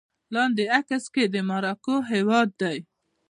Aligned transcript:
لاندې 0.33 0.63
عکس 0.79 1.03
کې 1.13 1.23
د 1.33 1.35
مراکو 1.49 1.95
هېواد 2.11 2.49
دی 2.61 2.77